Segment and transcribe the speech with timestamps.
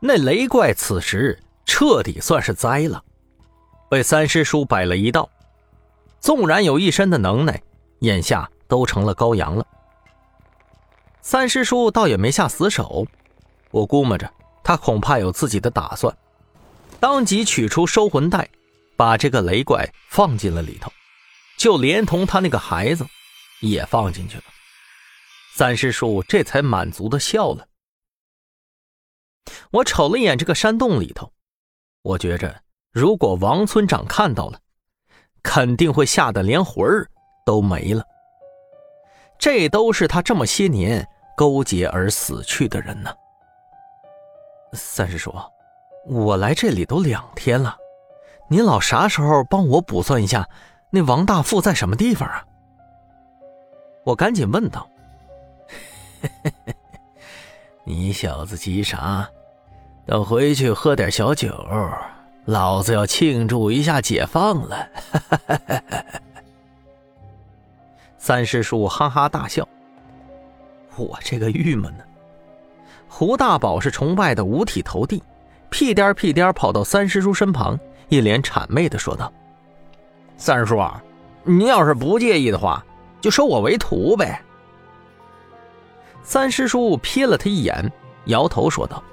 [0.00, 3.02] 那雷怪此时彻底算是栽了，
[3.90, 5.28] 被三师叔摆了一道。
[6.20, 7.62] 纵然有一身的能耐，
[8.00, 9.66] 眼下都成了羔羊了。
[11.20, 13.06] 三师叔倒也没下死手，
[13.70, 14.32] 我估摸着
[14.62, 16.16] 他恐怕有自己的打算，
[17.00, 18.48] 当即取出收魂袋，
[18.96, 20.90] 把这个雷怪放进了里头，
[21.56, 23.06] 就连同他那个孩子
[23.60, 24.44] 也放进去了。
[25.54, 27.66] 三师叔这才满足的笑了。
[29.70, 31.30] 我瞅了一眼这个山洞里头，
[32.02, 34.58] 我觉着如果王村长看到了，
[35.42, 37.06] 肯定会吓得连魂儿
[37.44, 38.02] 都没了。
[39.38, 43.14] 这都是他这么些年勾结而死去的人呢。
[44.72, 45.32] 三师叔，
[46.06, 47.76] 我来这里都两天了，
[48.48, 50.48] 您老啥时候帮我卜算一下，
[50.90, 52.44] 那王大富在什么地方啊？
[54.04, 54.88] 我赶紧问道
[57.84, 59.28] ：“你小子急啥？
[60.08, 61.54] 等回去喝点小酒，
[62.46, 64.88] 老子要庆祝一下解放了。”
[68.16, 69.68] 三师叔哈哈大笑。
[70.96, 72.04] 我这个郁闷呢。
[73.06, 75.22] 胡大宝是崇拜的五体投地，
[75.68, 79.30] 屁颠屁颠跑到三师叔身旁，一脸谄媚的说道
[80.38, 80.82] ：“三师叔，
[81.44, 82.82] 您要是不介意的话，
[83.20, 84.42] 就收我为徒呗。”
[86.24, 87.92] 三师叔瞥了他一眼，
[88.24, 89.04] 摇头说道。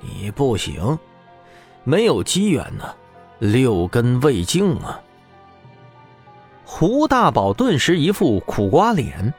[0.00, 0.98] 你不行，
[1.84, 2.84] 没有机缘呢，
[3.38, 5.00] 六根未净啊！
[6.64, 9.32] 胡大宝顿时一副苦瓜脸。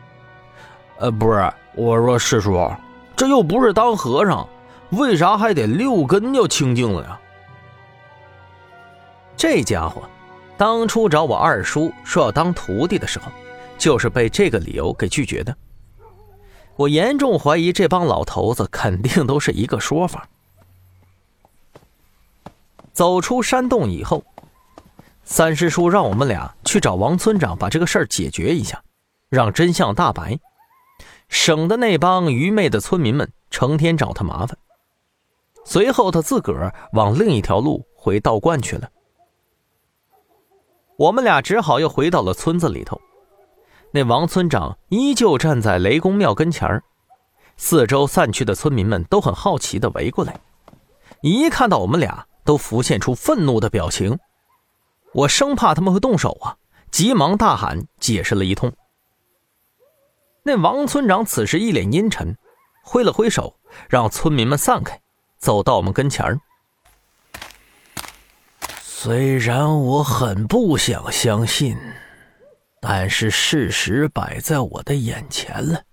[0.99, 2.71] 呃，不是，我说师叔，
[3.15, 4.47] 这又不是当和尚，
[4.91, 7.19] 为啥还得六根要清净了呀？
[9.35, 10.03] 这家伙，
[10.57, 13.31] 当初找我二叔说要当徒弟的时候，
[13.77, 15.55] 就是被这个理由给拒绝的。
[16.75, 20.27] 我严重怀疑这帮老头子肯定都是一个说法。
[23.01, 24.23] 走出山洞以后，
[25.23, 28.79] 三师叔让我们俩去找王村长，把这个事儿解决一下，
[29.27, 30.39] 让真相大白，
[31.27, 34.55] 省得那帮愚昧的村民们成天找他麻烦。
[35.65, 38.87] 随后，他自个儿往另一条路回道观去了。
[40.95, 43.01] 我们俩只好又回到了村子里头。
[43.89, 46.83] 那王村长依旧站在雷公庙跟前儿，
[47.57, 50.39] 四周散去的村民们都很好奇的围过来，
[51.21, 52.27] 一看到我们俩。
[52.43, 54.17] 都浮现出愤怒的表情，
[55.13, 56.57] 我生怕他们会动手啊，
[56.91, 58.71] 急忙大喊解释了一通。
[60.43, 62.35] 那王村长此时一脸阴沉，
[62.83, 64.99] 挥了挥手，让村民们散开，
[65.37, 66.39] 走到我们跟前儿。
[68.81, 71.77] 虽然我很不想相信，
[72.79, 75.83] 但是事实摆在我的眼前了，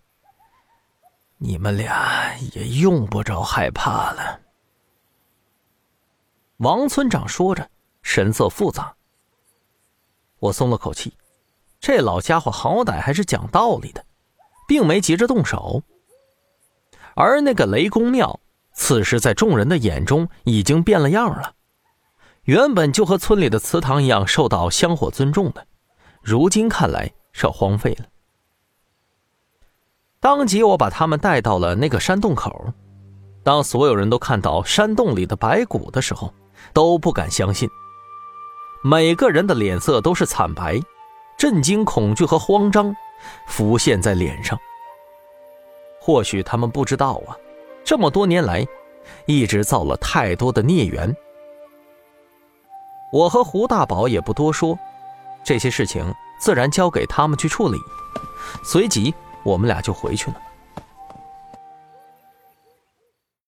[1.36, 4.40] 你们俩也用不着害怕了。
[6.58, 7.70] 王村长说着，
[8.02, 8.92] 神色复杂。
[10.40, 11.12] 我松了口气，
[11.78, 14.04] 这老家伙好歹还是讲道理的，
[14.66, 15.84] 并没急着动手。
[17.14, 18.40] 而那个雷公庙，
[18.72, 21.54] 此时在众人的眼中已经变了样了。
[22.42, 25.64] 原本就和村里的祠堂一样受到香火尊重的，
[26.22, 28.06] 如今看来是要荒废了。
[30.18, 32.72] 当即，我把他们带到了那个山洞口。
[33.44, 36.34] 当所有人都看到山洞里的白骨的时候，
[36.72, 37.68] 都不敢相信，
[38.82, 40.80] 每个人的脸色都是惨白，
[41.36, 42.94] 震惊、恐惧和慌张
[43.46, 44.58] 浮现在脸上。
[46.00, 47.36] 或许他们不知道啊，
[47.84, 48.66] 这么多年来，
[49.26, 51.14] 一直造了太多的孽缘。
[53.12, 54.78] 我和胡大宝也不多说，
[55.44, 57.78] 这些事情自然交给他们去处理。
[58.62, 60.36] 随即，我们俩就回去了。